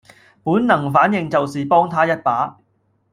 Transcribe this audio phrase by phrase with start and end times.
[0.43, 2.57] 本能反應就是幫她一把